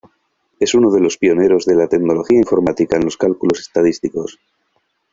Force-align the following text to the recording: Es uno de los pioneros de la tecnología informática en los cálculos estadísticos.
Es 0.59 0.73
uno 0.73 0.89
de 0.91 0.99
los 0.99 1.19
pioneros 1.19 1.63
de 1.65 1.75
la 1.75 1.85
tecnología 1.87 2.39
informática 2.39 2.97
en 2.97 3.05
los 3.05 3.17
cálculos 3.17 3.59
estadísticos. 3.59 4.39